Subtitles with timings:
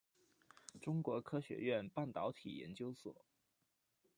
[0.81, 3.15] 中国科学院半导体研究所。